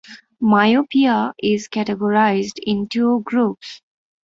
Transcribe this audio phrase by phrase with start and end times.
[0.39, 3.83] Myopia is categorized in two groups.